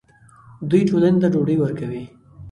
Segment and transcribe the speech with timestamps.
[0.69, 2.03] دوی ټولنې ته ډوډۍ ورکوي.